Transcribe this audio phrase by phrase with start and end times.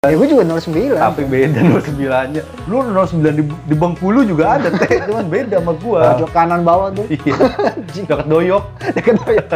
[0.00, 0.96] Ya gue juga 09.
[0.96, 2.40] Tapi beda 09-nya.
[2.72, 6.16] Lu 09 di, di Bengkulu juga ada teh, cuman beda sama gua.
[6.16, 7.04] Pojok kanan bawah tuh.
[7.20, 7.36] Iya.
[8.08, 8.64] Dekat doyok.
[8.96, 9.46] Deket doyok.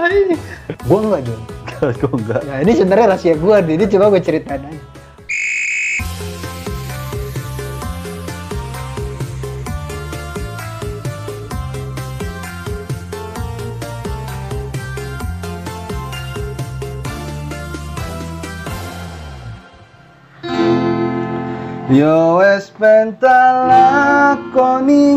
[0.88, 1.42] Gue enggak dong.
[2.00, 2.40] Gua enggak.
[2.48, 4.80] Ya ini sebenarnya rahasia gue, ini coba gue ceritain aja.
[21.88, 23.24] Yo wes pentalakoni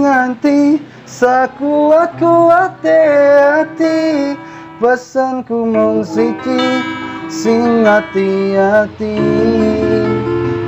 [0.08, 4.32] nganti sakuat kuat hati
[4.80, 6.80] pesanku mung siji
[7.28, 9.20] sing hati-hati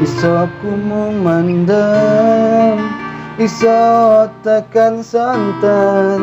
[0.04, 2.84] iso aku mung mandem
[3.40, 6.20] iso tekan santan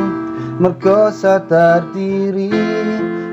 [0.60, 2.52] mergo sadar diri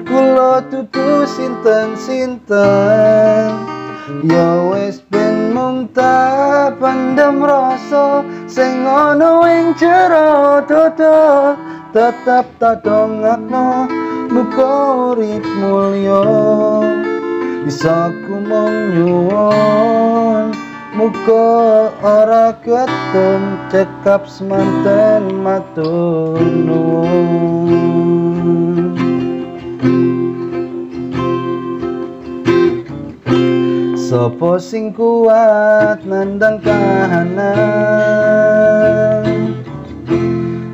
[0.07, 3.76] kula tutu sinten-sinten
[4.07, 11.59] Ya wis ben mung tak pendem rasa sing ana ing jero dodo.
[11.91, 13.91] Tetep tak dongakno
[14.31, 14.75] muga
[15.11, 16.23] urip mulya.
[17.67, 20.55] Bisa ku mung nyuwun
[20.95, 28.16] muga ora ketun cekap semanten matur nuwun
[34.07, 37.43] Sopo sing kuat nandang kahanan?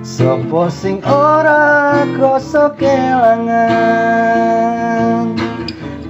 [0.05, 3.73] Sopo sing ora kroso kelangan?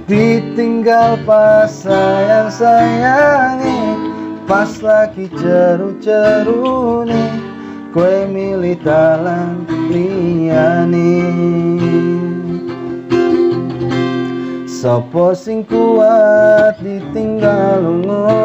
[0.04, 3.96] Ditinggal pas sayang sayangi
[4.44, 7.32] Pas lagi jeru-jeru nih
[7.88, 11.24] Kue milih dalan liyane
[14.84, 18.36] Sopo sing kuat ditinggal lunga?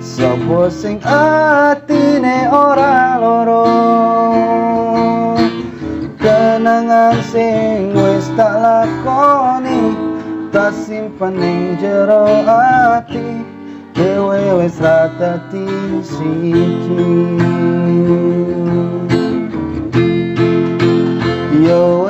[0.00, 3.68] Sopo sing atine ora loro
[6.16, 9.92] Kenangan sing wis tak lakoni
[10.48, 13.44] Tak simpen ning jero ati
[13.92, 17.12] Dewe wis ra dadi siji.
[21.60, 22.08] Yo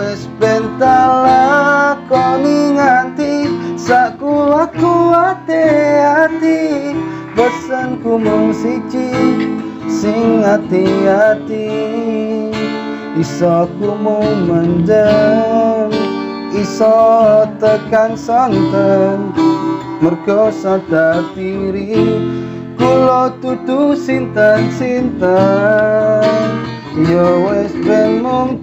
[0.79, 5.67] wis pentalakoni nganti sakuat kuate
[6.07, 6.95] hati
[7.35, 9.11] pesanku mung siji
[9.91, 11.67] sing hati-hati.
[13.19, 15.91] Iso ku mung mendem
[16.55, 19.35] iso tekan santen.
[19.99, 22.23] Mergo sadar diri
[22.79, 26.68] kula tutu sinten-sinten
[26.99, 28.59] Yo wis ben mung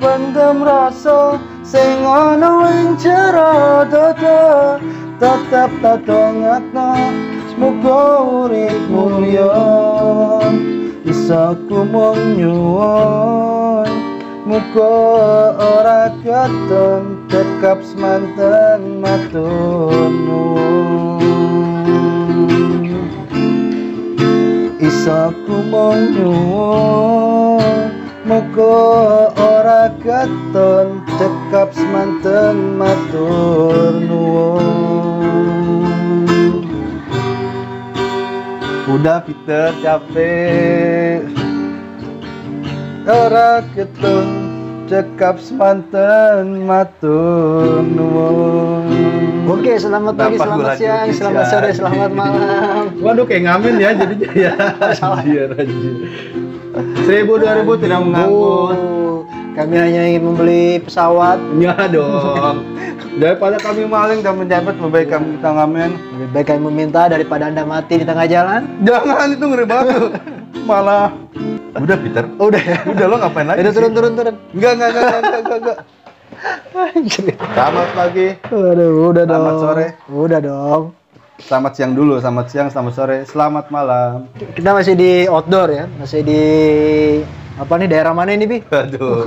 [0.00, 4.80] pendem rasa sing ana ing jero dodo.
[5.20, 6.96] Tetep tak dongakno
[7.52, 9.52] semoga urip mulya
[11.04, 13.92] bisa ku mung nyuwun.
[14.44, 14.96] Muga
[15.56, 21.23] ora katon tekap semanten matur nuwun
[24.82, 27.94] Isa ku mung nyuwun
[28.26, 35.14] muga ora katon cekap semanten matur nuwun.
[38.84, 41.24] Udah Peter capek
[43.04, 44.43] Ora keton
[44.84, 48.84] cekap semanten matur nuwun
[49.44, 52.84] Oke, selamat pagi, selamat siang, selamat sore, selamat malam.
[52.96, 54.52] Waduh kayak ngamen ya jadinya ya.
[55.04, 55.94] Anjir anjir.
[57.04, 58.72] Seribu dua ribu tidak mengangkut.
[58.72, 61.36] Oh, kami hanya ingin membeli pesawat.
[61.60, 62.64] Ya dong.
[63.20, 65.90] Daripada kami maling dan menjabat lebih baik kami kita ngamen.
[65.92, 68.64] Lebih baik kami meminta daripada anda mati di tengah jalan.
[68.80, 70.00] Jangan itu ngeri banget.
[70.68, 71.12] Malah
[71.74, 72.24] Udah Peter.
[72.38, 72.78] Udah ya.
[72.86, 73.58] Udah lo ngapain lagi?
[73.66, 74.34] Udah turun turun turun.
[74.54, 75.58] Enggak enggak enggak enggak enggak.
[75.58, 75.78] enggak.
[77.54, 78.28] Selamat pagi.
[78.50, 79.62] Aduh, udah Selamat dong.
[79.62, 79.86] sore.
[80.10, 80.82] Udah dong.
[81.34, 84.30] Selamat siang dulu, selamat siang, selamat sore, selamat malam.
[84.54, 86.42] Kita masih di outdoor ya, masih di
[87.58, 88.58] apa nih daerah mana ini bi?
[88.70, 89.26] Aduh.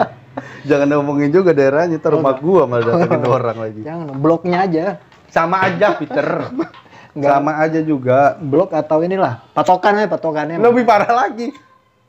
[0.68, 3.80] Jangan ngomongin juga daerahnya, ntar rumah gua malah datengin orang lagi.
[3.84, 4.84] Jangan bloknya aja.
[5.28, 6.48] Sama aja Peter.
[7.14, 7.30] Enggak.
[7.30, 8.18] Sama aja juga.
[8.40, 10.56] Blok atau inilah patokan aja patokannya.
[10.58, 11.52] Lebih parah lagi.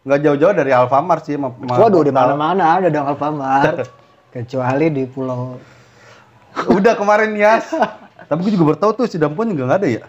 [0.05, 1.33] Nggak jauh-jauh dari Alfamart sih.
[1.33, 3.89] sama Waduh di mana-mana ada dong Alfamart.
[4.33, 5.57] Kecuali di pulau
[6.69, 7.73] Udah kemarin Yas.
[8.29, 10.03] Tapi gue juga baru tahu tuh si Dampon juga nggak ada ya.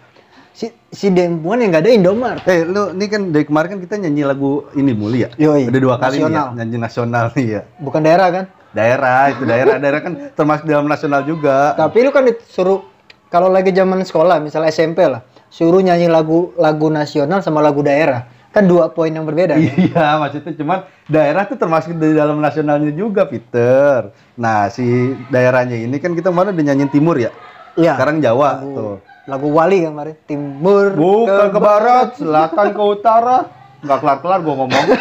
[0.56, 2.40] si si Dempuan yang nggak ada Indomart.
[2.48, 5.30] Eh, lu ini kan dari kemarin kan kita nyanyi lagu ini muli ya.
[5.36, 6.46] Yoi, Udah dua kali nih ya, nasional.
[6.56, 7.62] nyanyi nasional nih ya.
[7.76, 8.44] Bukan daerah kan?
[8.72, 11.76] Daerah itu daerah daerah kan termasuk dalam nasional juga.
[11.76, 12.88] Tapi lu kan disuruh
[13.28, 18.24] kalau lagi zaman sekolah, misalnya SMP lah, suruh nyanyi lagu lagu nasional sama lagu daerah.
[18.56, 19.52] Kan dua poin yang berbeda.
[19.52, 19.60] kan?
[19.60, 20.78] Iya, maksudnya cuman
[21.12, 24.16] daerah tuh termasuk di dalam nasionalnya juga, Peter.
[24.40, 27.36] Nah, si daerahnya ini kan kita kemarin udah nyanyiin timur ya.
[27.76, 28.00] Iya.
[28.00, 28.96] Sekarang Jawa tuh.
[29.28, 30.16] Lagu Wali kan kemarin.
[30.24, 33.38] Timur Bukan ke barat, selatan ke utara.
[33.84, 34.86] Nggak kelar-kelar gua ngomong.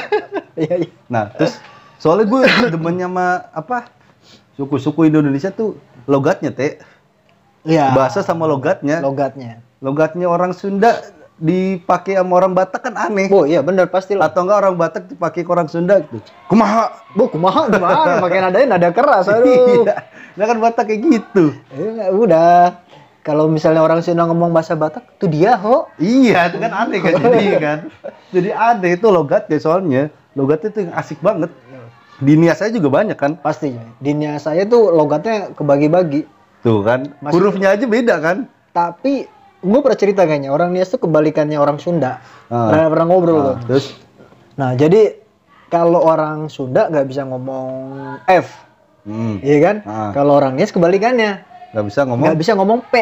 [0.56, 0.92] Iya, iya.
[1.12, 1.60] Nah, terus
[2.00, 3.92] soalnya gue demennya sama apa?
[4.56, 5.76] Suku-suku Indonesia tuh
[6.08, 6.80] logatnya, Teh.
[7.68, 7.92] Iya.
[7.92, 9.04] Bahasa sama logatnya.
[9.04, 9.60] logatnya.
[9.84, 10.96] Logatnya orang Sunda
[11.36, 13.28] dipakai sama orang Batak kan aneh.
[13.28, 14.32] Oh iya benar pasti lah.
[14.32, 16.20] Atau enggak orang Batak dipakai ke orang Sunda gitu.
[16.48, 16.96] Kumaha?
[17.12, 18.20] Bu, kumaha gimana?
[18.24, 19.84] Pakai nadanya nada keras aduh.
[19.84, 19.96] Iya.
[20.36, 21.52] Nah kan Batak kayak gitu.
[21.76, 22.80] Eh, udah.
[23.20, 25.90] Kalau misalnya orang Sunda ngomong bahasa Batak, tuh dia ho.
[25.98, 27.80] Iya, itu kan aneh kan jadi kan.
[28.30, 30.04] Jadi aneh itu logatnya soalnya.
[30.38, 31.50] Logatnya tuh yang asik banget.
[32.16, 33.36] Di Nias saya juga banyak kan.
[33.36, 33.76] Pasti.
[34.00, 36.24] Dinia saya tuh logatnya kebagi-bagi.
[36.62, 37.12] Tuh kan.
[37.20, 38.38] Masih- Hurufnya aja beda kan.
[38.72, 39.26] Tapi
[39.66, 42.22] gue pernah cerita kayaknya orang Nias tuh kebalikannya orang Sunda.
[42.48, 42.70] Ah.
[42.70, 43.56] Pernah, pernah ngobrol Nah, tuh.
[43.66, 43.86] terus
[44.56, 45.18] Nah jadi
[45.68, 47.68] kalau orang Sunda nggak bisa ngomong
[48.30, 48.48] F,
[49.04, 49.76] hmm, iya kan?
[49.84, 50.12] Ah.
[50.14, 52.24] Kalau orang Nias kebalikannya, nggak bisa ngomong.
[52.30, 52.94] nggak bisa ngomong P.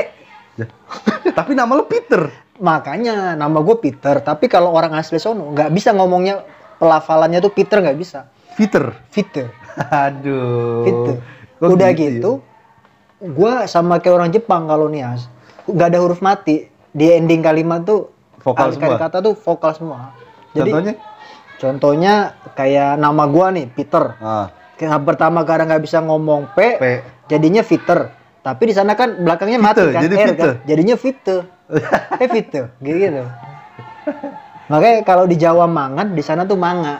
[1.34, 2.30] Tapi nama lo Peter.
[2.58, 4.22] Makanya nama gue Peter.
[4.22, 6.46] Tapi kalau orang asli sono nggak bisa ngomongnya
[6.78, 8.30] pelafalannya tuh Peter nggak bisa.
[8.54, 8.94] Peter.
[9.10, 9.50] Peter.
[10.06, 11.18] Aduh.
[11.58, 12.32] Kok Udah gitu gitu,
[13.34, 15.32] gua sama kayak orang Jepang kalau Nias,
[15.66, 16.68] nggak ada huruf mati.
[16.90, 19.00] Di ending kalimat tuh Vokal semua?
[19.00, 20.12] kata tuh vokal semua.
[20.52, 20.94] Jadi Contohnya?
[21.56, 22.14] contohnya
[22.54, 24.14] kayak nama gua nih Peter.
[24.20, 26.86] Ah, Kayak pertama karena nggak bisa ngomong P, P.
[27.26, 28.12] jadinya Peter.
[28.44, 30.36] Tapi di sana kan belakangnya mati kan, jadi R Vite.
[30.36, 31.38] kan, jadinya Vite.
[32.22, 33.24] eh Vite, gitu.
[34.68, 37.00] Makanya kalau di Jawa mangan, di sana tuh manga.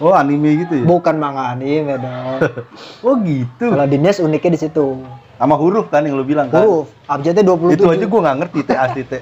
[0.00, 0.84] Oh, anime gitu ya?
[0.88, 2.40] Bukan manga anime dong.
[3.06, 3.68] Oh, gitu.
[3.68, 4.96] Kalau di Nias uniknya di situ.
[5.36, 6.64] Sama huruf kan yang lo bilang kan?
[6.64, 7.76] Huruf, abjadnya 27.
[7.76, 9.20] Itu aja gua nggak ngerti teh asli teh.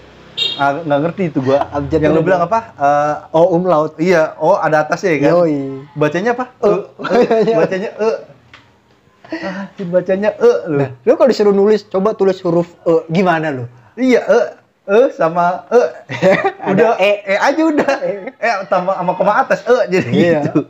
[0.54, 1.66] Ah, nggak ngerti itu gua.
[1.68, 2.26] Abjad yang lo dulu.
[2.30, 2.58] bilang apa?
[2.74, 3.98] Eh, Oh, umlaut.
[3.98, 5.30] iya, oh ada atasnya ya kan?
[5.34, 5.58] Yoi.
[5.94, 6.44] Bacanya apa?
[6.58, 6.70] E.
[6.70, 7.52] E.
[7.58, 8.10] Bacanya e.
[9.28, 10.78] Ah, bacanya e lo.
[10.80, 13.04] Nah, lu kalau disuruh nulis, coba tulis huruf E.
[13.10, 13.66] Gimana lu?
[13.94, 14.40] Iya, e.
[14.88, 15.80] E sama e.
[16.72, 17.10] udah E.
[17.28, 17.92] e aja udah.
[18.40, 20.40] E tambah sama koma atas e jadi Iya.
[20.48, 20.64] gitu.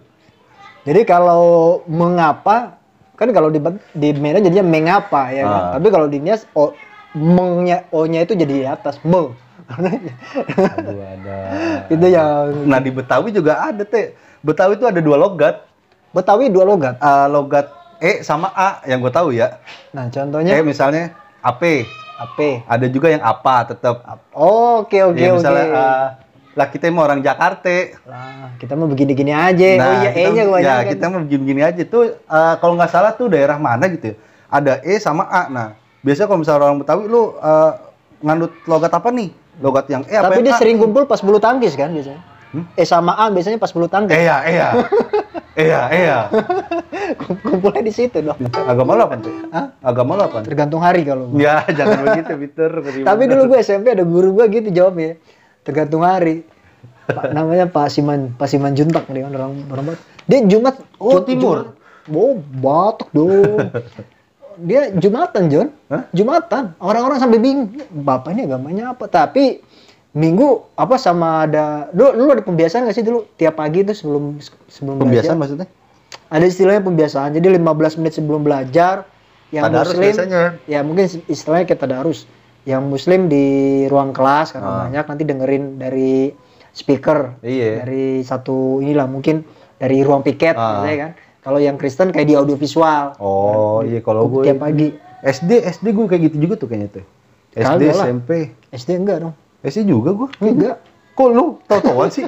[0.83, 2.81] Jadi kalau mengapa,
[3.15, 3.63] kan kalau di
[3.95, 5.63] di Medan jadinya mengapa ya kan?
[5.63, 5.71] Ah.
[5.79, 6.73] Tapi kalau di Nias, o,
[7.13, 9.37] mengnya, O-nya itu jadi di atas, me.
[9.69, 11.37] Aduh ada.
[11.93, 14.17] itu yang Nah di Betawi juga ada teh.
[14.41, 15.63] Betawi itu ada dua logat.
[16.17, 16.97] Betawi dua logat.
[16.99, 17.69] Eh, logat
[18.01, 19.61] E sama A yang gue tahu ya.
[19.93, 21.13] Nah, E contohnya misalnya
[21.45, 21.85] AP.
[22.19, 22.67] Apa?
[22.67, 24.03] Ada juga yang apa tetap.
[24.33, 25.39] Oh, Oke, oke, ya, oke.
[25.39, 26.07] misalnya eh,
[26.53, 27.71] lah kita mau orang Jakarta.
[28.03, 29.69] Lah, kita mau begini-gini aja.
[29.79, 30.85] oh iya, kita- E-nya ya kebanyakan.
[30.91, 34.17] kita mau begini-begini aja tuh eh, kalau nggak salah tuh daerah mana gitu ya.
[34.49, 35.47] Ada E sama A.
[35.47, 35.69] Nah,
[36.01, 37.73] biasanya kalau misalnya orang Betawi lu eh,
[38.21, 39.31] nganut logat apa nih?
[39.59, 40.59] Logat yang E apa Tapi dia A?
[40.59, 42.19] sering kumpul pas bulu tangkis kan biasanya.
[42.49, 42.65] Hmm?
[42.73, 44.17] E sama A biasanya pas bulu tangkis.
[44.17, 44.69] Iya, iya.
[45.59, 46.19] Iya, iya.
[47.43, 48.39] Kumpulnya di situ dong.
[48.55, 49.35] Agama lu apa tuh?
[49.51, 49.67] Hah?
[49.83, 50.39] Agama lu apa?
[50.41, 51.35] Tergantung hari kalau.
[51.37, 52.71] Ya, jangan begitu, Peter.
[53.03, 55.19] Tapi dulu gue SMP ada guru gue gitu jawabnya.
[55.63, 56.47] Tergantung hari.
[57.05, 60.05] Pak, namanya Pak Siman, Pak Siman Juntak dia kan orang orang Batak.
[60.29, 61.57] Dia Jumat Oh, Ju- Timur.
[62.05, 62.15] Jumat.
[62.15, 63.57] Oh, Batak dong.
[64.59, 65.69] dia Jumatan, John.
[65.89, 66.05] Hah?
[66.13, 66.77] Jumatan.
[66.77, 69.09] Orang-orang sampai bingung, Bapak ini agamanya apa?
[69.09, 69.65] Tapi
[70.19, 74.43] Minggu apa sama ada dulu, dulu ada pembiasaan gak sih dulu tiap pagi itu sebelum
[74.67, 75.69] sebelum Pembiasaan belajar maksudnya?
[76.27, 77.63] ada istilahnya pembiasaan jadi 15
[77.97, 79.07] menit sebelum belajar
[79.49, 80.43] yang Tadarus muslim biasanya.
[80.67, 82.27] ya mungkin istilahnya kita tadarus
[82.65, 83.47] yang muslim di
[83.87, 84.79] ruang kelas karena Ah.
[84.85, 86.35] banyak nanti dengerin dari
[86.71, 87.81] speaker Iya.
[87.81, 89.41] dari satu inilah mungkin
[89.77, 90.83] dari ruang piket Ah.
[90.83, 91.11] biasanya kan
[91.41, 96.07] kalau yang Kristen kayak di audiovisual Oh, iya kalau gue tiap pagi SD SD gue
[96.07, 97.05] kayak gitu juga tuh kayaknya tuh.
[97.55, 98.07] SD Kagak lah.
[98.07, 98.31] SMP.
[98.69, 100.29] SD enggak dong SD juga gue.
[100.41, 100.77] enggak
[101.13, 102.27] Kok lu tau-tauan sih?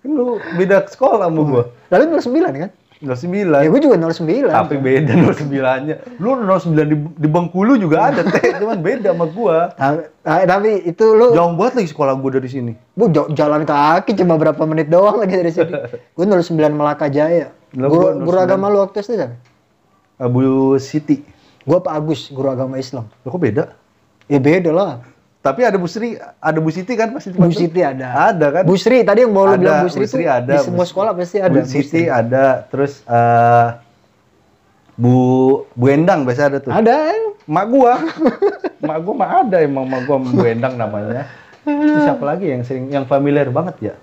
[0.00, 1.62] Kan lu beda sekolah sama gue.
[1.88, 3.30] lalu 09 kan 09.
[3.30, 5.96] ya gue juga 09 Tapi beda 09-nya.
[6.18, 9.70] Lu 09 di, di Bengkulu juga ada teh, cuman beda sama gua.
[9.70, 10.02] tapi,
[10.44, 12.72] tapi itu lu Jauh banget lagi sekolah gua dari sini.
[12.98, 15.70] Bu j- jalan kaki cuma berapa menit doang lagi dari sini.
[16.18, 16.42] Gue 09
[16.74, 17.54] Melaka Jaya.
[17.70, 18.46] Gua guru 09.
[18.50, 19.38] agama lu waktu itu siapa?
[20.18, 20.42] Abu
[20.82, 21.22] Siti.
[21.62, 23.06] Gue Pak Agus, guru agama Islam.
[23.22, 23.64] Loh, kok beda?
[24.26, 25.06] Ya beda lah.
[25.48, 28.28] Tapi ada Bu Sri, ada Bu Siti kan pasti Bu Siti ada.
[28.28, 28.62] Ada kan?
[28.68, 30.56] Bu Sri tadi yang mau lu Ada, bilang Bu Sri, Bu Sri tuh ada, di
[30.60, 31.56] semua sekolah pasti ada.
[31.56, 33.66] Bu Siti ada, terus eh
[34.94, 35.14] Bu
[35.72, 36.68] Bu Endang biasa ada tuh.
[36.68, 36.94] Ada.
[37.14, 37.92] yang- Mak gua.
[38.84, 41.24] mak gua mah ada emang mak gua Bu Endang namanya.
[41.64, 43.94] Terus siapa lagi yang sering yang familiar banget ya?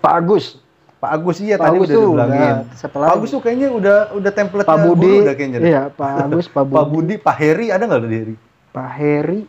[0.00, 0.60] Pak Agus,
[0.96, 2.54] Pak Agus iya Pak tadi Agus udah tuh dibilangin.
[2.92, 3.08] Pak?
[3.08, 5.58] Agus tuh kayaknya udah udah template Pak Budi, udah kayaknya.
[5.64, 8.34] iya Pak Agus, Pak Budi, Pak Budi, Pak Heri ada nggak di Heri?
[8.74, 9.40] Pak Heri,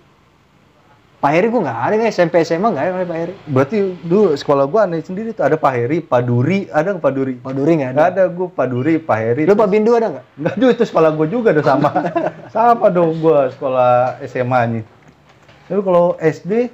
[1.25, 4.85] Pak Heri gua nggak ada SMP SMA nggak ada Pak Heri, Berarti dulu sekolah gua
[4.85, 7.33] aneh sendiri tuh ada Pak Heri, Pak Duri, ada nggak Pak Duri?
[7.41, 7.97] Pak Duri nggak ada.
[7.97, 9.43] Nggak ada gua Pak Duri, Pak Heri.
[9.49, 10.25] Lu Pak Bindu ada nggak?
[10.37, 11.89] Enggak juga itu sekolah gua juga udah sama.
[12.53, 14.85] sama dong gua sekolah SMA-nya.
[15.65, 16.69] Tapi kalau SD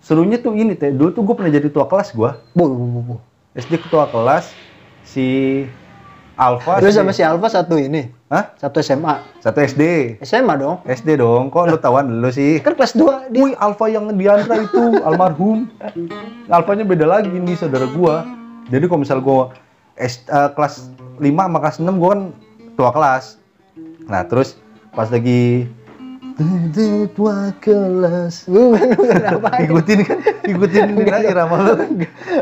[0.00, 0.88] serunya tuh ini teh.
[0.88, 2.40] Dulu tuh gua pernah jadi ketua kelas gua.
[2.56, 3.16] Bu, bu, bu, bu.
[3.52, 4.48] SD ketua kelas
[5.04, 5.60] si
[6.34, 6.82] Alfa.
[6.82, 8.50] Lu sama si Alfa satu ini, Hah?
[8.58, 10.16] satu SMA, Satu SD.
[10.26, 10.82] SMA dong.
[10.82, 11.46] SD dong.
[11.54, 12.58] Kok lu tawan dulu sih?
[12.58, 13.38] Kan kelas 2 dia.
[13.38, 15.70] Wih, Alfa yang Diandra itu almarhum.
[16.50, 18.26] Alfanya beda lagi nih saudara gua.
[18.66, 19.54] Jadi kalau misal gua
[19.94, 20.90] S, eh, kelas
[21.22, 22.20] 5 sama kelas 6 gua kan
[22.74, 23.24] tua kelas.
[24.10, 24.58] Nah, terus
[24.90, 25.70] pas lagi
[27.62, 29.48] kelas Bukan, bukan apa?
[29.62, 31.72] ikutin kan ikutin irama lu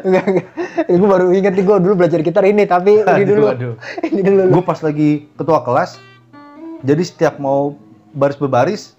[0.03, 0.47] Enggak, enggak.
[0.89, 3.45] Gue baru inget nih gue dulu belajar gitar ini, tapi ini dulu.
[3.53, 3.75] aduh.
[4.09, 4.41] Ini dulu.
[4.49, 6.01] gue pas lagi ketua kelas
[6.83, 7.77] jadi setiap mau
[8.13, 8.97] baris berbaris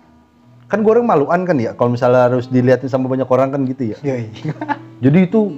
[0.69, 3.93] kan gue orang maluan kan ya kalau misalnya harus dilihatin sama banyak orang kan gitu
[3.93, 4.29] ya Yoi.
[5.03, 5.57] Jadi itu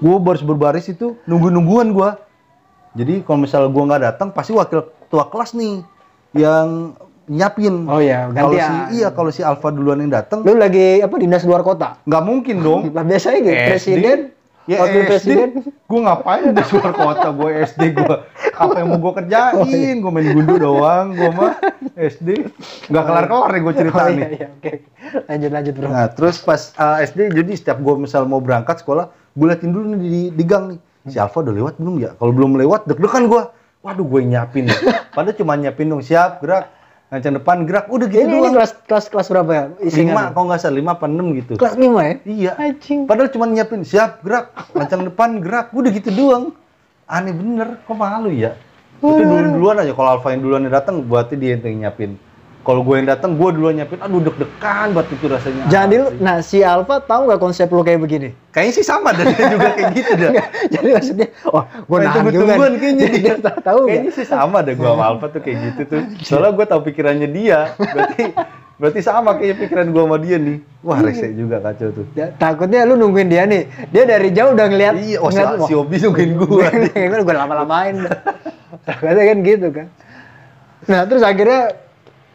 [0.00, 2.10] gue baris berbaris itu nunggu nungguan gue.
[2.94, 5.80] Jadi kalau misalnya gue nggak datang pasti wakil ketua kelas nih
[6.36, 6.92] yang
[7.30, 7.86] nyapin.
[7.86, 11.42] Oh iya, Kalau si iya kalau si Alfa duluan yang datang Lu lagi apa dinas
[11.42, 12.02] luar kota?
[12.02, 12.80] nggak mungkin dong.
[12.96, 13.68] Lah biasanya gitu, SD.
[13.70, 14.18] presiden,
[14.68, 15.48] Ya wakil presiden.
[15.64, 18.16] gue ngapain di luar kota gue SD gue
[18.54, 19.56] apa yang mau gue kerjain
[19.96, 21.56] gue main gundu doang gue mah
[21.96, 22.28] SD
[22.86, 24.72] nggak kelar kelar nih gue cerita Oh nih iya, iya, oke.
[25.26, 25.86] Lanjut, lanjut bro.
[25.88, 29.90] Nah, terus pas uh, SD jadi setiap gue misal mau berangkat sekolah, gue liatin dulu
[29.90, 30.78] nih di, di gang nih.
[31.08, 32.10] Si Alfa udah lewat belum ya?
[32.14, 33.42] Kalau belum lewat, deg-degan gue.
[33.80, 34.68] Waduh, gue nyapin.
[34.68, 34.76] nih.
[35.16, 36.70] Padahal cuma nyapin dong, siap, gerak.
[37.10, 37.90] Ngancang depan, gerak.
[37.90, 38.54] Udah gitu ini, ini doang.
[38.54, 39.64] kelas kelas kelas berapa ya?
[39.66, 40.30] lima, Isinya.
[40.30, 41.58] kalau nggak salah, lima apa enam gitu.
[41.58, 42.14] Kelas 5 ya?
[42.22, 42.52] Iya.
[42.54, 43.00] Anjing.
[43.10, 44.54] Padahal cuma nyapin, siap, gerak.
[44.78, 45.66] Ngancang depan, gerak.
[45.74, 46.54] Udah gitu doang.
[47.10, 48.54] Aneh bener, kok malu ya?
[49.02, 49.90] Itu dulu-duluan aja.
[49.90, 52.14] Kalau Alfa yang duluan datang, berarti dia yang nyapin.
[52.60, 53.96] Kalau gue yang datang, gue duluan nyapin.
[54.04, 55.64] Aduh, deg-degan banget itu rasanya.
[55.72, 58.36] Jadi lu, nah si Alfa tahu nggak konsep lu kayak begini?
[58.52, 60.30] Kayaknya sih sama dan dia juga kayak gitu dah.
[60.68, 62.54] Jadi maksudnya, oh gue Main nahan juga.
[62.76, 63.04] kayaknya.
[63.08, 63.80] Jadi dia tahu?
[63.88, 66.00] Kayaknya sih sama deh gua sama Alfa tuh kayak gitu tuh.
[66.20, 67.72] Soalnya gua tahu pikirannya dia.
[67.80, 68.22] Berarti
[68.76, 70.58] berarti sama kayaknya pikiran gua sama dia nih.
[70.84, 72.06] Wah, rese juga kacau tuh.
[72.12, 73.72] Ya, takutnya lu nungguin dia nih.
[73.88, 74.94] Dia dari jauh udah ngeliat.
[75.00, 76.68] Iya, oh si, ngeliat, si Obi nungguin gua.
[76.92, 78.04] gue gue lama-lamain.
[78.84, 79.86] Takutnya kan gitu kan.
[80.88, 81.89] Nah terus akhirnya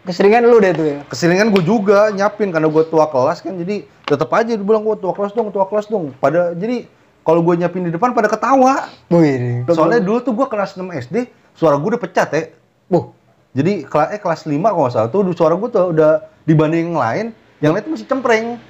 [0.06, 0.98] keseringan lu deh tuh ya.
[1.10, 4.96] Keseringan gua juga nyapin karena gua tua kelas kan jadi tetap aja dia bilang gua
[4.96, 6.14] tua kelas dong, tua kelas dong.
[6.22, 6.86] Pada jadi
[7.26, 8.86] kalau gua nyapin di depan pada ketawa.
[9.10, 11.26] Wih, Soalnya dulu tuh gua kelas 6 SD,
[11.58, 12.54] suara gua udah pecah, Teh.
[12.86, 13.10] Buh,
[13.58, 16.12] Jadi kelas eh kelas 5 kalau nggak salah tuh suara gua tuh udah
[16.46, 17.26] dibanding yang lain,
[17.60, 18.62] yang lain tuh masih cempreng.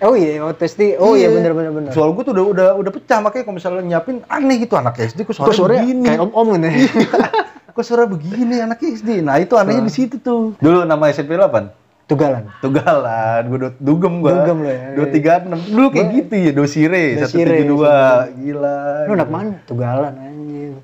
[0.00, 1.90] oh iya, oh testi, oh iya bener bener bener.
[1.92, 5.28] Suara gue tuh udah udah udah pecah makanya kalau misalnya nyiapin aneh gitu anak SD
[5.28, 6.08] kok suara suaranya begini.
[6.08, 6.80] kayak om-om gitu ya?
[7.70, 9.22] kok suara begini anak SD.
[9.22, 10.54] Nah, itu anehnya di situ tuh.
[10.58, 11.70] Dulu nama SMP lu apaan?
[12.10, 12.50] Tugalan.
[12.58, 14.42] Tugalan, gue dugem gua.
[14.42, 14.98] Dugem lu ya.
[14.98, 15.70] 236.
[15.70, 18.42] Dulu kayak Gua- gitu ya, Dosire, Dosire, 172.
[18.42, 18.78] Gila.
[19.06, 19.54] Lu anak mana?
[19.62, 20.74] Tugalan anjing.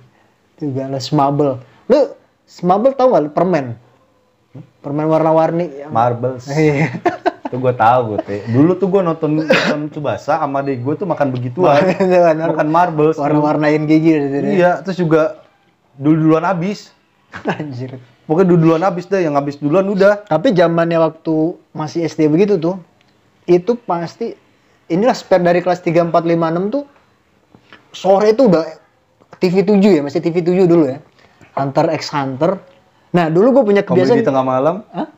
[0.55, 1.59] Tugalan Smabel.
[1.91, 1.99] Lu
[2.47, 3.75] Smabel tau gak lu permen?
[4.79, 6.47] Permen warna-warni yang Marbles.
[6.47, 6.95] Iya.
[7.51, 8.41] Tuh gue tahu gue teh.
[8.51, 11.79] Dulu tuh gue nonton nonton Tsubasa sama adek gue tuh makan begituan.
[11.95, 13.15] Itu kan, makan marbles.
[13.19, 14.47] warna-warnain gigi situ.
[14.63, 15.46] Iya, terus juga
[16.01, 16.93] dulu-duluan habis.
[17.61, 18.01] Anjir.
[18.27, 20.27] Pokoknya dulu-duluan habis deh, yang habis duluan udah.
[20.27, 22.77] Tapi zamannya waktu masih SD begitu tuh,
[23.47, 24.35] itu pasti
[24.91, 26.85] inilah spare dari kelas 3, 4, 5, 6 tuh
[27.95, 28.67] sore itu udah
[29.39, 30.99] TV 7 ya, masih TV 7 dulu ya.
[31.57, 32.61] Hunter x Hunter.
[33.17, 34.85] Nah, dulu gue punya Komedi kebiasaan tengah malam.
[34.93, 35.09] Hah?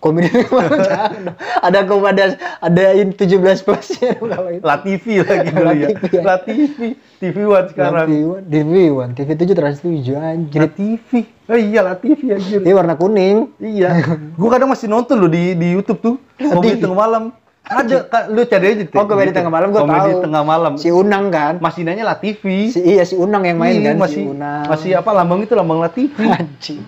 [0.00, 0.80] Komedi mana?
[0.80, 1.22] Jangan
[1.60, 2.24] ada kok ada
[2.58, 4.64] ada in 17 plus ya kalau itu.
[4.64, 5.88] La TV lagi dulu ya.
[6.24, 8.06] La TV One sekarang.
[8.08, 10.60] TV One, TV One, TV 7 Trans 7 anjir.
[10.72, 11.10] TV.
[11.46, 12.64] Oh iya La TV anjir.
[12.64, 13.52] Ini warna kuning.
[13.60, 14.16] Iya.
[14.34, 16.16] Gua kadang masih nonton loh di di YouTube tuh.
[16.40, 17.24] Komedi tengah malam.
[17.60, 18.96] Ada, lu cari aja tuh.
[18.96, 20.24] Oh, komedi tengah malam gua Komedi tahu.
[20.24, 20.72] tengah malam.
[20.80, 21.60] Si Unang kan?
[21.60, 22.72] Masih nanya La TV.
[22.72, 24.64] Si, iya si Unang yang main Iya, kan masih si Unang.
[24.64, 26.16] masih apa lambang itu lambang La TV.
[26.24, 26.80] Anjing.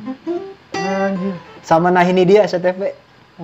[1.63, 2.93] Sama nah ini dia SCTV.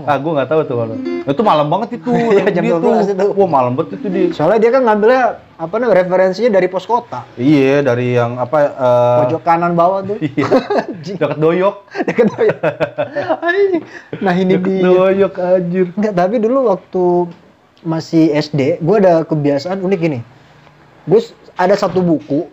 [0.05, 0.95] Ah, gua nggak tahu tuh kalau.
[1.25, 2.13] Itu malam banget itu.
[2.37, 3.27] Iya, jam Dia 12 itu.
[3.35, 4.23] Wah, malam banget itu di.
[4.37, 5.23] Soalnya dia kan ngambilnya
[5.59, 7.25] apa namanya referensinya dari pos kota.
[7.41, 10.21] Iya, dari yang apa eh, Pojok kanan bawah tuh.
[10.21, 10.47] Iya.
[11.19, 11.75] Dekat doyok.
[12.05, 12.57] Deket ya.
[13.41, 13.85] Anjing.
[14.23, 14.83] Nah ini Deket dia.
[14.85, 15.87] doyok anjir.
[15.97, 17.05] Enggak, tapi dulu waktu
[17.83, 20.21] masih SD, gue ada kebiasaan unik gini.
[21.09, 21.23] Gue
[21.57, 22.45] ada satu buku,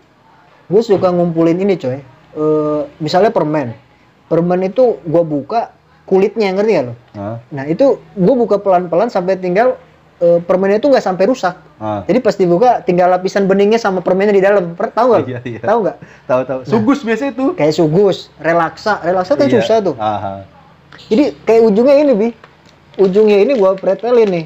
[0.72, 2.00] gue suka ngumpulin ini coy.
[2.00, 3.85] Eh, misalnya permen.
[4.26, 5.70] Permen itu gue buka
[6.06, 6.94] kulitnya, ngerti gak lo?
[7.14, 7.36] Hah?
[7.50, 9.78] Nah itu gue buka pelan-pelan sampai tinggal
[10.18, 11.54] eh, permennya itu nggak sampai rusak.
[11.76, 12.00] Ah.
[12.08, 14.72] Jadi pas dibuka tinggal lapisan beningnya sama permennya di dalam.
[14.72, 15.22] Per- Tahu nggak?
[15.28, 15.60] Iya, iya.
[15.60, 15.96] Tahu nggak?
[16.24, 16.60] Tahu tahu.
[16.64, 17.52] Sugus biasa itu.
[17.52, 19.60] Kayak sugus, relaksa, relaksa kan Iya.
[19.60, 19.94] susah tuh.
[20.00, 20.42] Aha.
[21.12, 22.28] Jadi kayak ujungnya ini bi,
[22.96, 24.44] ujungnya ini gua pretelin nih,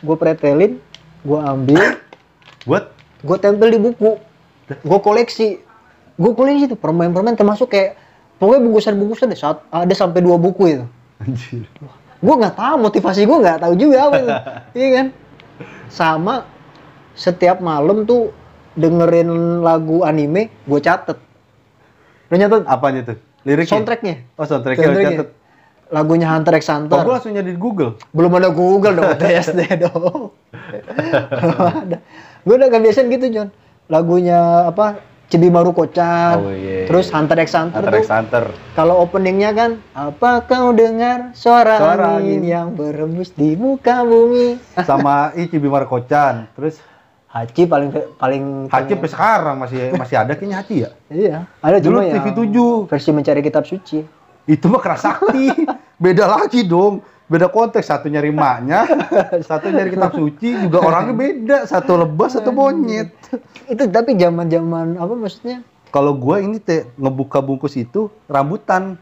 [0.00, 0.80] gua pretelin,
[1.20, 2.00] gua ambil,
[2.64, 4.16] Buat gua tempel di buku,
[4.80, 5.60] gua koleksi,
[6.16, 8.00] gua koleksi tuh permen-permen termasuk kayak
[8.40, 10.84] pokoknya bungkusan-bungkusan deh, saat- ada sampai dua buku itu.
[11.18, 11.68] anjir.
[12.18, 14.30] Gue nggak tahu motivasi gue nggak tahu juga apa itu,
[14.78, 15.06] iya kan?
[15.86, 16.48] Sama
[17.12, 18.32] setiap malam tuh
[18.72, 19.28] dengerin
[19.60, 21.20] lagu anime, gue catet.
[22.26, 23.16] Lo nyatet Apanya tuh?
[23.42, 23.72] Liriknya?
[23.74, 25.18] soundtracknya, Oh, soundtracknya soundtracknya.
[25.18, 25.30] catet.
[25.90, 27.02] lagunya Hunter x Oh, Hunter.
[27.02, 27.98] gua langsung nyari di Google.
[28.10, 30.30] belum ada Google dong TSD dong
[31.42, 31.98] belum ada
[32.40, 33.48] gue udah kebiasaan gitu John
[33.86, 36.84] lagunya apa Cibimaru Kocan Oh, iya.
[36.84, 38.44] terus Hunter x Hunter Hunter x Hunter.
[38.74, 42.42] kalau openingnya kan apa kau dengar suara, Suara angin angin.
[42.44, 46.50] yang berembus di muka bumi Sama Ichi Bimar Kocan.
[46.52, 46.82] Terus
[47.26, 50.90] Haji paling paling Haji sampai sekarang masih masih ada kayaknya Haji ya.
[51.08, 52.58] iya ada Dulu yang TV7.
[52.84, 54.02] versi mencari kitab suci
[54.44, 55.46] Itu mah keras sakti.
[56.02, 57.06] Beda lagi dong.
[57.30, 57.86] Beda konteks.
[57.86, 58.90] Satu nyari maknya,
[59.48, 60.66] satu nyari kitab suci.
[60.66, 61.58] Juga orangnya beda.
[61.70, 63.14] Satu lebas, satu monyet.
[63.70, 65.62] itu tapi zaman zaman apa maksudnya
[65.94, 68.98] Kalau gua ini teh ngebuka bungkus itu rambutan.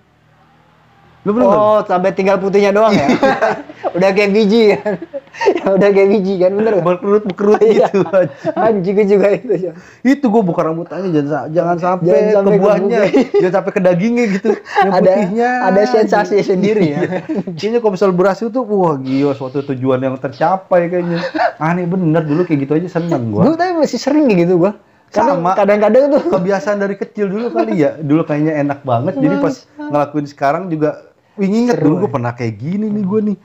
[1.25, 1.49] Lu belum?
[1.49, 3.09] Oh, sampai tinggal putihnya doang ya?
[3.99, 4.95] udah kayak biji kan?
[5.59, 6.87] ya udah kayak biji kan, bener nggak?
[6.87, 7.87] Berkerut berkerut Iya.
[7.89, 8.03] gitu.
[8.65, 9.53] Anjing gue juga itu.
[9.59, 9.75] John.
[10.01, 13.11] itu gua buka rambutannya jangan jangan sampai, Jangan sampai ke buahnya, buah.
[13.41, 14.51] jangan sampai ke dagingnya gitu.
[14.55, 15.51] Yang Ada- putihnya.
[15.65, 16.47] ada sensasi aja.
[16.49, 16.99] sendiri ya.
[16.99, 17.09] Iya.
[17.51, 21.19] Kayaknya kalau misal berhasil tuh wah gila suatu tujuan yang tercapai kayaknya.
[21.59, 23.55] Aneh bener dulu kayak gitu aja seneng Gue gua.
[23.55, 24.73] tapi masih sering kayak gitu gue.
[25.09, 25.57] Sama.
[25.57, 27.97] Kadang-kadang tuh Kebiasaan dari kecil dulu kali ya.
[27.97, 29.17] Dulu kayaknya enak banget.
[29.17, 33.39] Jadi pas ngelakuin sekarang juga Wih inget dulu gua pernah kayak gini nih gua nih.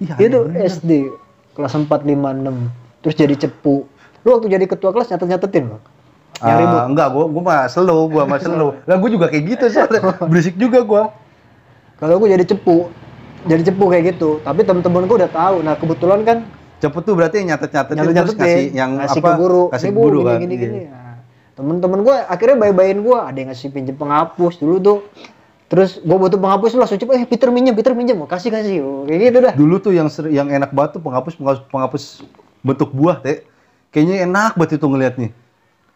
[0.00, 0.66] Aneh itu bener.
[0.66, 0.90] SD
[1.54, 3.86] kelas 4 5 6 terus jadi cepu.
[4.24, 5.82] Lu waktu jadi ketua kelas nyatet-nyatetin, Bang.
[6.34, 6.80] Yang Ah, ribut.
[6.90, 8.70] enggak, gua gua mah slow, gua mah slow.
[8.88, 10.00] Lah gua juga kayak gitu soalnya.
[10.32, 11.02] Berisik juga gua.
[11.94, 12.90] Kalau gue jadi cepu,
[13.46, 14.42] jadi cepu kayak gitu.
[14.42, 15.62] Tapi temen-temen gue udah tahu.
[15.62, 16.38] Nah, kebetulan kan
[16.82, 19.30] Cepet tuh berarti nyatet-nyatetin terus nyatet-nyatetin, ngasih yang ngasih apa?
[19.30, 19.62] ke guru.
[19.72, 20.38] Kasih ke guru gini, kan.
[20.42, 20.60] Gini, Iya.
[20.60, 20.80] gini.
[20.84, 21.14] Nah,
[21.54, 23.14] temen-temen gue akhirnya bayi-bayin gue.
[23.16, 24.98] Ada yang ngasih pinjem penghapus dulu tuh.
[25.64, 29.02] Terus gue butuh penghapus langsung cepet, eh Peter minjem, Peter minjem, mau kasih kasih, oh,
[29.08, 29.54] kayak gitu dah.
[29.56, 32.02] Dulu tuh yang yang enak banget tuh penghapus penghapus, penghapus
[32.60, 33.42] bentuk buah, Teh.
[33.88, 35.28] Kayaknya enak banget itu ngelihatnya.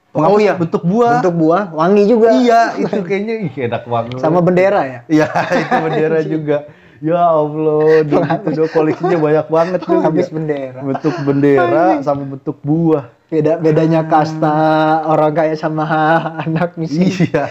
[0.09, 0.55] Penghapus Oh iya.
[0.57, 1.21] bentuk buah.
[1.21, 2.29] Bentuk buah, wangi juga.
[2.33, 4.19] Iya, itu kayaknya ih enak banget.
[4.25, 5.01] Sama bendera ya.
[5.05, 5.27] Iya,
[5.63, 6.59] itu bendera juga.
[6.99, 10.01] Ya Allah, dulu koleksinya banyak banget tuh.
[10.01, 10.35] Habis Ya.
[10.35, 10.81] bendera.
[10.83, 13.13] Bentuk bendera sama bentuk buah.
[13.29, 14.57] Beda bedanya kasta
[15.05, 15.85] orang kaya sama
[16.49, 17.29] anak miskin.
[17.29, 17.45] Iya,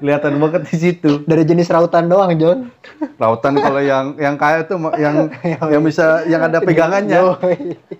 [0.00, 1.10] kelihatan banget di situ.
[1.28, 2.72] Dari jenis rautan doang, John.
[3.20, 7.36] Lautan kalau yang yang kaya tuh yang yang bisa yang ada pegangannya.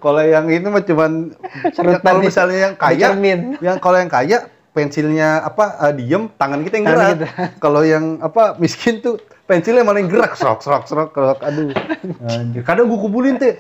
[0.01, 1.37] Kalau yang ini mah cuman
[1.77, 3.13] Serutan kalau misalnya yang kaya,
[3.61, 7.09] yang kalau yang kaya pensilnya apa eh, diem, tangan kita yang gerak.
[7.13, 7.27] kita.
[7.61, 11.39] Kalau yang apa miskin tuh pensilnya malah yang gerak, serok serok serok, serok.
[11.43, 11.69] aduh.
[12.31, 12.63] Anjir.
[12.63, 13.59] Kadang gue kumpulin teh,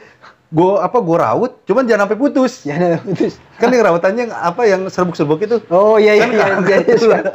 [0.50, 2.66] gue apa gue raut, cuman jangan sampai putus.
[2.66, 3.38] Ya, nah, putus.
[3.54, 6.44] Kan yang rautannya apa yang serbuk-serbuk itu Oh iya iya, Kan iya.
[6.58, 7.26] nggak- Jadi sa-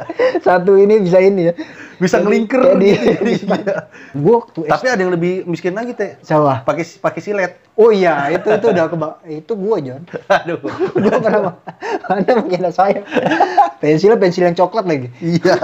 [0.44, 1.54] satu ini bisa ini ya.
[1.96, 3.48] bisa ngelingker di- gitu.
[3.48, 3.88] Iya.
[4.12, 6.60] Gua waktu Tapi ada yang lebih miskin lagi teh, Jawa.
[6.62, 7.52] pakai pakai silet.
[7.76, 10.08] Oh iya, itu itu udah keba itu gua John.
[10.32, 10.56] Aduh.
[10.96, 11.60] Gua pernah
[12.08, 13.04] Anda mengira saya.
[13.84, 15.12] Pensilnya pensil yang coklat lagi.
[15.20, 15.60] Iya.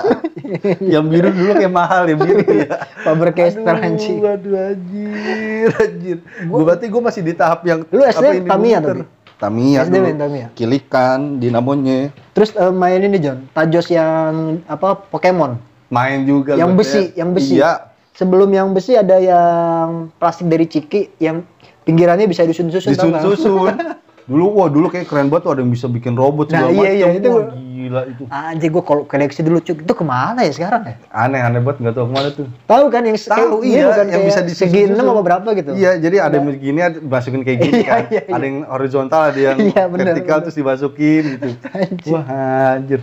[0.84, 2.84] yang biru dulu kayak mahal ya biru ya.
[3.00, 4.20] Faber Castell anjing.
[4.20, 6.18] Aduh, anjir, anjir.
[6.52, 9.02] Gua berarti gua masih di tahap yang Lu SD ini Tamiya tapi?
[9.40, 10.08] Tamiya SD dulu.
[10.20, 10.46] Tamiya?
[10.52, 12.12] Kilikan, dinamonya.
[12.36, 15.56] Terus eh, main ini John, Tajos yang apa Pokemon.
[15.88, 16.60] Main juga.
[16.60, 17.24] Yang gua, besi, Teh.
[17.24, 17.56] yang besi.
[17.56, 17.88] Iya.
[18.12, 21.48] Sebelum yang besi ada yang plastik dari Ciki yang
[21.82, 22.90] pinggirannya bisa disusun-susun?
[22.90, 23.74] Disusun-susun.
[24.22, 26.90] dulu wah dulu kayak keren banget tuh ada yang bisa bikin robot Nah, segala iya,
[26.94, 27.18] iya, macam.
[27.18, 27.28] itu.
[27.28, 28.22] Wah, gila itu.
[28.30, 30.94] Anjir gua kalau koleksi dulu cuk, itu ke mana ya sekarang ya?
[31.10, 32.46] Aneh aneh banget nggak tahu ke mana tuh.
[32.64, 34.94] Tahu kan yang Tahu iya, bukan yang bisa segi disusun-susun.
[34.94, 35.70] enam apa berapa gitu.
[35.74, 38.02] Iya, jadi ada yang begini ada masukin kayak gini Iya, kan.
[38.08, 38.32] iya, iya.
[38.32, 40.44] Ada yang horizontal, ada yang Iya, bener, vertikal bener.
[40.46, 41.48] terus dimasukin gitu.
[41.74, 42.12] Anjir.
[42.14, 42.24] Wah,
[42.72, 43.00] anjir.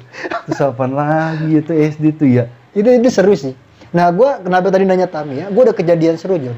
[0.48, 2.48] Terus apaan lagi itu SD tuh ya?
[2.72, 3.52] Itu itu seru sih.
[3.92, 5.52] Nah, gua kenapa tadi nanya Tamiya?
[5.52, 6.56] Gua ada kejadian seru, John.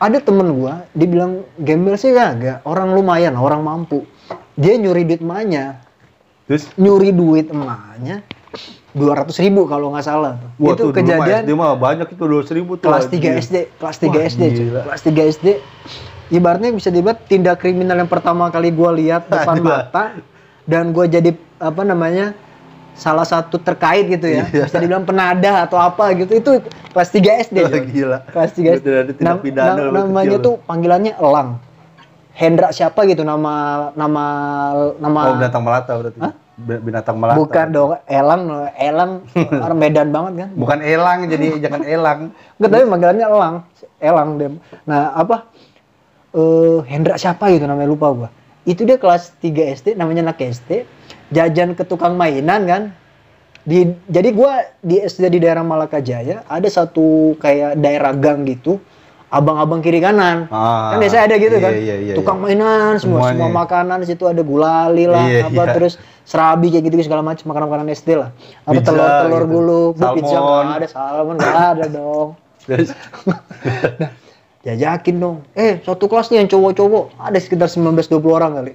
[0.00, 4.08] Ada temen gua, dibilang gembel sih kagak, orang lumayan, orang mampu.
[4.56, 5.84] Dia nyuri duit emaknya,
[6.50, 8.26] Terus nyuri duit emaknya
[8.90, 10.34] dua ratus ribu kalau nggak salah.
[10.58, 12.90] Wah, itu tuh kejadian SD mah banyak itu 200 ribu tuh.
[12.90, 13.34] kelas 3 anjir.
[13.38, 14.68] SD, kelas 3 Wah, SD, cuy.
[14.82, 15.46] kelas 3 SD.
[16.30, 20.18] Ibaratnya bisa dibuat tindak kriminal yang pertama kali gua lihat depan mata
[20.66, 22.34] dan gua jadi apa namanya
[23.00, 24.44] salah satu terkait gitu ya.
[24.44, 24.68] Iya.
[24.68, 26.36] Bisa dibilang penada atau apa gitu.
[26.36, 26.50] Itu
[26.92, 27.56] kelas 3 SD.
[27.64, 27.84] John.
[27.88, 28.18] gila.
[28.28, 28.86] Kelas 3 SD.
[29.18, 30.44] Nam- pidana nam- namanya kecil.
[30.44, 31.56] tuh panggilannya elang.
[32.30, 34.24] Hendra siapa gitu nama nama
[34.96, 36.20] nama Oh binatang melata berarti.
[36.60, 37.40] Bi- Binatang melata.
[37.40, 38.42] bukan dong Elang
[38.76, 39.24] Elang
[39.64, 42.18] orang Medan banget kan Bukan elang jadi jangan elang.
[42.60, 43.54] Enggak, tapi panggilannya Elang.
[43.98, 44.48] Elang dia.
[44.84, 45.48] Nah, apa?
[46.30, 48.28] Eh Hendra siapa gitu namanya lupa gua.
[48.62, 50.84] Itu dia kelas 3 SD, namanya anak SD,
[51.30, 52.82] jajan ke tukang mainan kan.
[53.60, 58.80] Di jadi gua di SD di daerah Malaka Jaya ada satu kayak daerah gang gitu.
[59.30, 60.50] Abang-abang kiri kanan.
[60.50, 61.72] Ah, kan biasanya ada gitu iya, kan.
[61.78, 62.58] iya, iya, tukang iya.
[62.58, 63.54] mainan semua semua Semuanya.
[63.62, 65.74] makanan di situ ada gulali lah, Iya, apa iya.
[65.78, 68.34] terus serabi kayak gitu segala macam makanan-makanan SD lah.
[68.66, 69.54] Apa Pizza telur-telur gitu.
[69.54, 72.28] gulung, pizza nggak ada, salmon nggak ada dong
[72.66, 72.88] Terus
[74.66, 75.36] jajakin dong.
[75.56, 78.72] Eh, satu kelas nih yang cowok-cowok, ada sekitar 19-20 orang kali.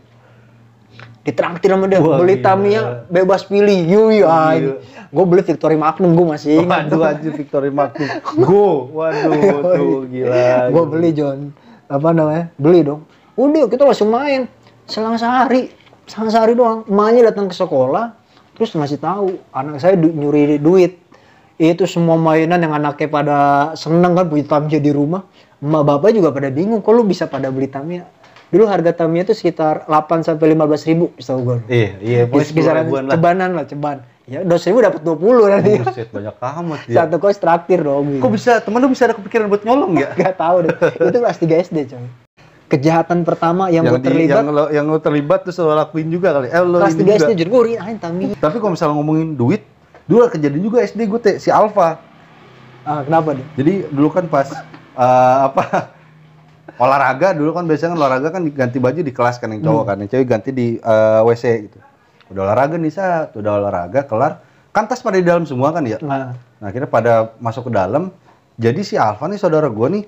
[1.25, 2.45] Ditraktir sama dia, Wah, beli gila.
[2.45, 3.81] Tamiya bebas pilih.
[3.81, 4.77] Yui, Gila.
[5.09, 6.85] Gue beli Victory Magnum, gue masih ingat.
[6.85, 8.09] waduh aja Victory Magnum.
[8.45, 8.93] Go.
[8.93, 9.33] Waduh,
[9.73, 10.69] tuh gila.
[10.69, 11.49] gue beli John.
[11.89, 12.53] Apa namanya?
[12.61, 13.09] Beli dong.
[13.33, 14.45] Udah, kita langsung main.
[14.85, 15.73] Selang sehari,
[16.05, 16.85] selang sehari doang.
[16.85, 18.13] Emaknya datang ke sekolah,
[18.53, 21.01] terus ngasih tahu anak saya du- nyuri duit.
[21.55, 23.37] Itu semua mainan yang anaknya pada
[23.73, 25.25] seneng kan punya Tamiya di rumah.
[25.57, 28.05] Emak bapak juga pada bingung, kok lu bisa pada beli Tamiya?
[28.45, 31.57] Dulu harga Tamiya itu sekitar 8 sampai 15 ribu, setahu gue.
[31.67, 33.13] Iya, iya, pokoknya sepuluh Kisaran ribuan lah.
[33.13, 33.97] cebanan lah, ceban.
[34.25, 35.71] Ya, dos ribu dapat 20 nanti.
[35.77, 36.95] Buset, banyak amat dia.
[36.97, 38.17] Satu kos traktir dong.
[38.17, 40.09] Kok bisa, temen lu bisa ada kepikiran buat nyolong ya?
[40.19, 40.73] Gak tahu deh.
[40.99, 42.05] itu kelas 3 SD coy.
[42.65, 46.33] Kejahatan pertama yang, gue di- terlibat yang lo, yang lo terlibat terus lo lakuin juga
[46.33, 46.49] kali.
[46.49, 47.17] Eh, lo kelas ini 3 juga.
[47.21, 48.33] SD jadi gue riain Tamiya.
[48.35, 49.61] Tapi kalau misalnya ngomongin duit,
[50.05, 52.01] dulu ada kejadian juga SD gue teh si Alfa.
[52.81, 53.45] Ah, kenapa deh?
[53.55, 54.49] Jadi dulu kan pas
[54.95, 55.93] eh, apa
[56.81, 59.95] olahraga dulu kan biasanya kan olahraga kan ganti baju di kelas kan yang cowok kan,
[60.01, 61.77] yang cewek ganti di eh, WC gitu.
[62.33, 64.41] Udah olahraga nih saat, udah olahraga kelar,
[64.73, 66.01] kan tas pada di dalam semua kan ya.
[66.01, 68.09] Nah, Nah akhirnya pada masuk ke dalam,
[68.55, 70.03] jadi si Alfa nih saudara gue nih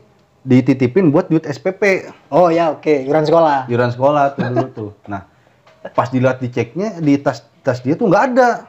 [0.48, 3.68] dititipin buat duit SPP oh ya oke, iuran sekolah.
[3.68, 4.92] iuran sekolah tuh dulu tuh.
[5.12, 5.28] Nah
[5.92, 8.66] pas dilihat diceknya di tas tas dia tuh nggak ada.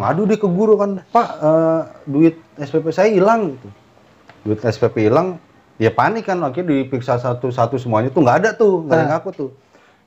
[0.00, 3.68] Ngadu dia ke guru kan, Pak, eh, duit SPP saya hilang gitu.
[4.48, 5.36] Duit SPP hilang,
[5.80, 9.30] ya panik kan, akhirnya diperiksa satu-satu semuanya tuh nggak ada tuh, nggak ada yang ngaku
[9.32, 9.50] tuh.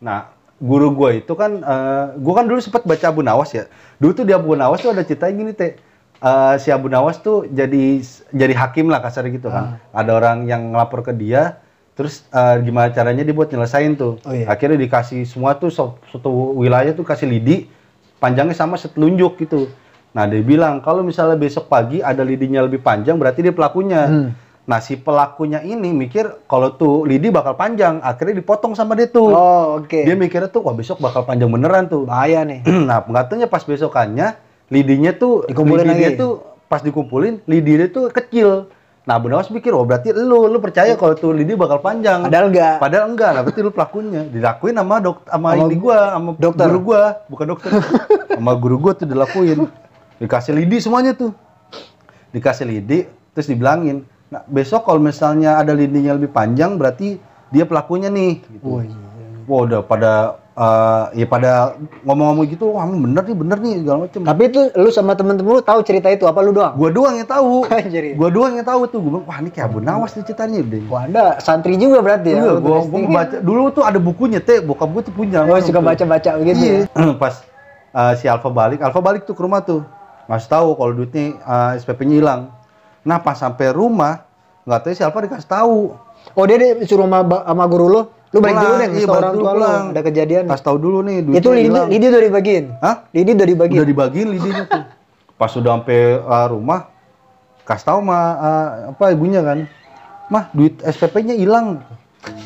[0.01, 0.29] Nah,
[0.61, 3.65] guru gua itu kan, eh, gua kan dulu sempat baca Abu Nawas ya.
[3.97, 5.75] Dulu tuh di Abu Nawas tuh ada cerita gini teh.
[6.23, 7.99] Eh, si Abu Nawas tuh jadi
[8.31, 9.81] jadi hakim lah kasar gitu kan.
[9.91, 11.59] Ada orang yang ngelapor ke dia,
[11.93, 14.21] terus eh, gimana caranya dia buat nyelesain tuh.
[14.23, 14.47] Oh, iya.
[14.47, 17.67] Akhirnya dikasih semua tuh satu wilayah tuh kasih lidi,
[18.23, 19.67] panjangnya sama setelunjuk gitu.
[20.15, 24.07] Nah dia bilang kalau misalnya besok pagi ada lidinya lebih panjang berarti dia pelakunya.
[24.07, 24.29] Hmm.
[24.65, 29.29] Nah si pelakunya ini mikir kalau tuh lidi bakal panjang, akhirnya dipotong sama dia tuh.
[29.29, 30.01] Oh oke.
[30.01, 32.09] Dia mikirnya tuh wah besok bakal panjang beneran tuh.
[32.09, 32.65] Bahaya nih.
[32.89, 34.33] nah katanya pas besokannya
[34.73, 36.21] lidinya tuh Dikumpulin lidi dia lagi?
[36.21, 38.73] tuh pas dikumpulin lidi dia tuh kecil.
[39.05, 42.25] Nah Bu Nawas pikir oh berarti lu lu percaya kalau tuh lidi bakal panjang.
[42.25, 42.75] Padahal enggak.
[42.81, 44.21] Padahal enggak, lah berarti lu pelakunya.
[44.25, 46.65] Dilakuin sama dok sama, Sama ini gua, sama dokter.
[46.65, 47.69] guru gua, bukan dokter.
[48.41, 49.69] sama guru gua tuh dilakuin.
[50.17, 51.29] Dikasih lidi semuanya tuh.
[52.33, 53.05] Dikasih lidi,
[53.37, 57.17] terus dibilangin, "Nah, besok kalau misalnya ada lidinya lebih panjang berarti
[57.49, 58.65] dia pelakunya nih." gitu.
[58.65, 59.03] Wah, iya.
[59.45, 60.11] Wah, udah pada
[60.57, 64.19] eh, ya pada ngomong-ngomong gitu, wah bener nih, bener nih segala macem.
[64.25, 66.73] Tapi itu lu sama temen-temen lu tahu cerita itu apa lu doang?
[66.73, 67.69] Gua doang yang tahu.
[68.19, 68.97] Gua doang yang tahu tuh.
[69.05, 70.81] Gua bilang, wah ini kayak Abu Nawas nih ceritanya deh.
[70.89, 72.41] Wah, Anda santri juga berarti ya?
[72.41, 75.45] Iya, gua, gua baca dulu tuh ada bukunya teh, bokap gua tuh punya.
[75.45, 76.75] Oh, suka baca-baca begitu Iya.
[76.89, 77.13] ya?
[77.21, 77.45] Pas
[77.93, 79.85] uh, si Alfa balik, Alfa balik tuh ke rumah tuh.
[80.25, 82.41] Ngasih tahu kalau duitnya uh, SPP-nya hilang.
[83.05, 84.25] Nah, pas sampai rumah,
[84.65, 85.93] nggak tahu si Alfa dikasih tahu.
[86.33, 88.01] Oh, dia disuruh sama, sama guru lu.
[88.33, 89.83] Lu balik dulu deh, iya, orang tua pulang.
[89.95, 90.43] Ada kejadian.
[90.49, 91.87] Pas tahu dulu nih Itu lidi, hilang.
[91.87, 92.65] lidi udah dibagiin?
[92.83, 92.95] Hah?
[93.15, 93.79] Lidi udah dibagiin?
[93.79, 94.83] Udah dibagiin lidinya tuh.
[95.39, 96.89] Pas udah sampai uh, rumah,
[97.63, 99.69] kasih tahu sama uh, apa ibunya kan,
[100.27, 101.79] mah duit SPP-nya hilang.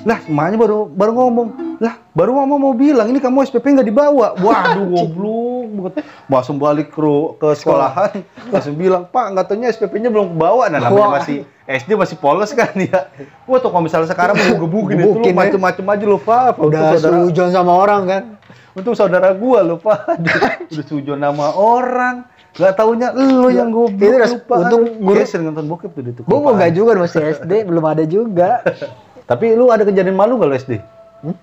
[0.04, 1.48] Lah, emaknya baru baru ngomong,
[1.80, 4.36] lah baru mama mau bilang ini kamu SPP nggak dibawa.
[4.36, 5.94] Waduh, goblok banget.
[6.28, 7.00] Langsung balik ke,
[7.36, 10.68] ke sekolahan, langsung bilang, Pak, nggak taunya SPP-nya belum kebawa.
[10.68, 11.16] Nah, namanya Wah.
[11.18, 13.08] masih SD masih polos kan ya.
[13.46, 15.32] Wah, tuh kalau misalnya sekarang mau gebukin itu lu ya.
[15.32, 16.60] macem-macem aja lu, Pak.
[16.60, 18.24] Udah sujon sama orang kan?
[18.70, 20.04] untuk saudara gua lupa.
[20.72, 22.28] Udah sujon nama orang.
[22.50, 24.54] Gak taunya lu yang goblok Itu udah- lupa.
[24.58, 26.22] untung guru- sering nonton bokep tuh di itu.
[26.24, 28.60] Gue mau enggak juga masih SD, belum ada juga.
[29.30, 30.72] Tapi lu ada kejadian malu gak lu SD?
[31.20, 31.36] Hmm?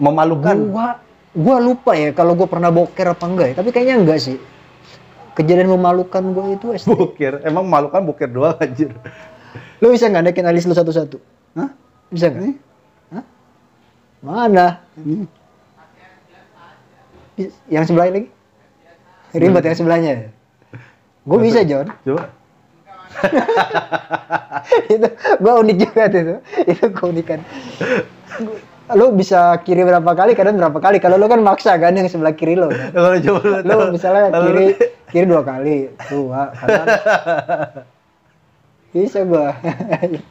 [0.00, 0.56] Memalukan.
[0.72, 0.88] Gua
[1.30, 4.36] gua lupa ya kalau gua pernah boker apa enggak ya, tapi kayaknya enggak sih.
[5.36, 6.88] Kejadian memalukan gua itu SD.
[6.90, 7.44] Boker.
[7.46, 8.90] Emang memalukan boker doang anjir.
[9.78, 11.20] Lu bisa nggak naikin alis lu satu-satu?
[11.54, 11.70] Hah?
[12.08, 12.56] Bisa nggak?
[13.14, 13.24] Hah?
[14.24, 14.66] Mana?
[17.38, 18.28] Bis- Yang sebelahnya lagi?
[19.30, 20.12] Ribet yang sebelahnya.
[21.22, 21.86] Gue bisa John.
[22.02, 22.24] Coba.
[24.92, 25.08] itu
[25.38, 26.40] gue unik juga tuh.
[26.66, 27.40] Itu keunikan.
[28.92, 30.96] lu bisa kiri berapa kali, kanan berapa kali.
[30.98, 32.68] Kalau lu kan maksa kan yang sebelah kiri lo.
[32.68, 32.90] Kan?
[32.96, 34.76] Kalau coba lu Lu misalnya kalau kiri lu-
[35.08, 35.76] kiri dua kali,
[36.06, 36.86] dua kanan.
[38.90, 39.54] Bisa gua.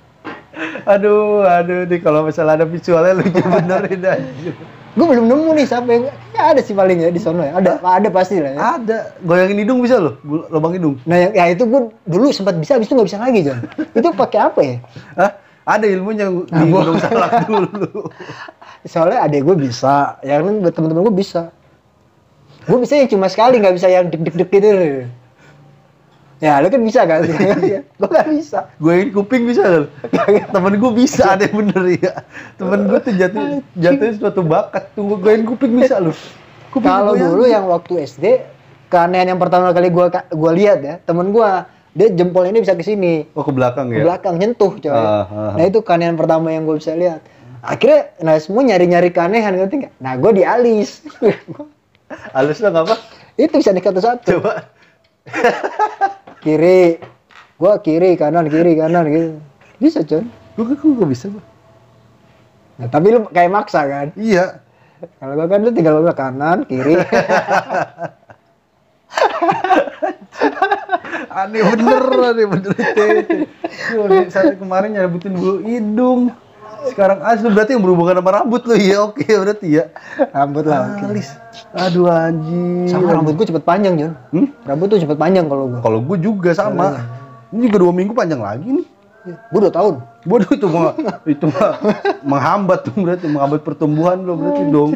[0.91, 4.51] aduh, aduh nih kalau misalnya ada visualnya lucu bener ini anjir.
[4.97, 6.03] gua belum nemu nih siapa yang
[6.35, 7.55] ya ada sih paling ya di sono ya.
[7.55, 8.59] Ada ada pasti lah ya.
[8.75, 10.99] Ada, goyangin hidung bisa loh, bul- lubang hidung.
[11.07, 13.59] Nah, yang, ya itu gua dulu sempat bisa, habis itu nggak bisa lagi, John.
[13.95, 14.75] itu pakai apa ya?
[15.15, 15.31] Hah?
[15.69, 18.09] Ada ilmunya di Nah, gua- gunung salak dulu.
[18.89, 21.53] Soalnya adek gue bisa, yang lain buat temen-temen gue bisa.
[22.65, 25.05] Gue bisa yang cuma sekali, nggak bisa yang deg-deg gitu.
[26.39, 27.21] Ya, lu kan bisa kan?
[27.99, 28.71] gue nggak bisa.
[28.79, 29.85] Goyangin kuping bisa loh.
[30.55, 32.13] Temen gue bisa, ada yang bener ya.
[32.55, 35.99] Temen gue tuh jatuh jatuh suatu bakat tuh goyangin kuping bisa.
[36.71, 38.25] Kuping Kalau dulu yang waktu SD,
[38.87, 41.49] keanehan yang pertama kali gue gua lihat ya, temen gue
[41.97, 44.03] dia jempol ini bisa ke sini, oh ke belakang ke ya.
[44.05, 44.93] belakang nyentuh coy.
[44.93, 45.53] Ah, ah.
[45.57, 47.25] Nah itu keanehan pertama yang gue bisa lihat.
[47.59, 49.93] Akhirnya, nah semua nyari-nyari keanehan ngerti nggak?
[49.99, 51.03] Nah gue di alis.
[52.31, 52.95] Halus dong apa?
[53.39, 54.27] itu bisa nih satu-satu.
[54.35, 54.67] Coba.
[56.43, 56.99] Kiri,
[57.59, 59.29] gue kiri kanan kiri kanan gitu.
[59.79, 60.23] Bisa coy.
[60.55, 61.43] Gue gue gak bisa gua.
[62.79, 64.07] Nah, tapi lu kayak maksa kan?
[64.15, 64.63] Iya.
[65.19, 66.95] Kalau gua kan lu tinggal bilang kanan, kiri.
[71.45, 72.73] Aneh bener, aneh bener.
[73.95, 76.35] Gue saat kemarin nyabutin bulu hidung.
[76.87, 79.91] Sekarang asli berarti yang berhubungan sama rambut lo ya oke berarti ya.
[80.31, 80.95] rambut lah.
[80.95, 81.11] oke.
[81.11, 81.35] Alis.
[81.75, 82.87] Aduh anjing.
[82.87, 84.13] Sama rambut gua cepet panjang, Jon.
[84.31, 84.47] Hmm?
[84.63, 85.79] Rambut tuh cepet panjang kalau gua.
[85.83, 87.03] Kalau gue juga sama.
[87.51, 88.87] Ini juga dua minggu panjang lagi nih.
[89.51, 89.95] Gua udah tahun.
[90.23, 90.93] Bodoh itu mah
[91.27, 91.71] itu mah
[92.23, 94.91] menghambat tuh berarti menghambat pertumbuhan lo berarti dong.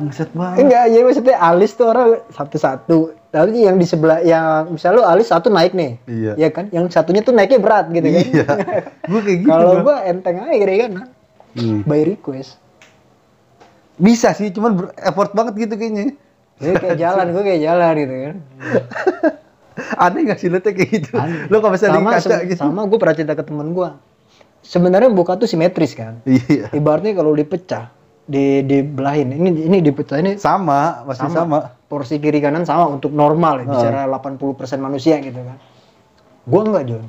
[0.00, 0.56] Buset banget.
[0.64, 3.19] Enggak, ya maksudnya alis tuh orang satu-satu.
[3.30, 6.02] Lalu yang di sebelah yang misalnya lu alis satu naik nih.
[6.10, 6.32] Iya.
[6.34, 6.66] Ya kan?
[6.74, 8.24] Yang satunya tuh naiknya berat gitu kan.
[8.26, 8.46] Iya.
[9.06, 9.50] Gue kayak gitu.
[9.50, 11.08] Kalau gua enteng aja kiri kanan.
[11.54, 11.80] Hmm.
[11.86, 12.58] By request.
[14.00, 16.16] Bisa sih, cuman effort banget gitu kayaknya.
[16.58, 18.36] Jadi kayak jalan, gua kayak jalan gitu kan.
[20.04, 21.14] Aneh gak sih lo kayak gitu?
[21.16, 21.46] Aneh.
[21.48, 22.58] Lo gak bisa sama, kaca gitu?
[22.58, 23.88] sama gue pernah cerita ke temen gue
[24.60, 26.72] sebenarnya buka tuh simetris kan Iya.
[26.76, 27.92] ibaratnya kalau dipecah
[28.24, 31.74] di dibelahin ini ini dipecah ini Sama, pasti sama.
[31.86, 33.68] porsi kiri kanan sama untuk normal ya Ah.
[33.68, 35.56] bicara 80% manusia gitu kan
[36.40, 37.04] gue enggak John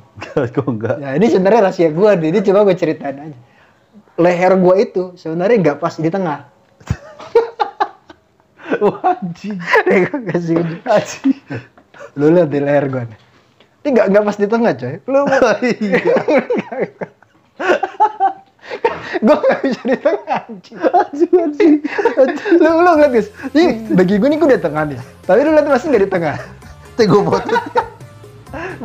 [0.50, 0.94] Kok enggak?
[0.98, 3.38] ya ini sebenarnya rahasia gue ini coba gue ceritain aja
[4.14, 6.38] leher gue itu sebenarnya nggak pas di tengah.
[9.88, 10.56] Nih, gua kasih.
[10.84, 11.32] Anjing.
[12.12, 13.18] lu lihat di leher gue nih
[13.82, 15.20] ini nggak nggak pas di tengah coy lu
[15.80, 15.98] Iya.
[19.20, 21.74] gue nggak bisa di tengah anjing Anjing, anjing.
[22.56, 25.66] lu lu ngeliat guys ini bagi gue nih gue di tengah nih tapi lu lihat
[25.68, 26.36] masih nggak di tengah
[26.92, 27.44] Teh gue buat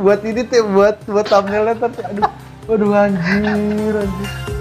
[0.00, 1.92] buat ini teh buat buat thumbnailnya ntar.
[2.08, 2.24] Aduh,
[2.72, 4.57] aduh anjir, anjir.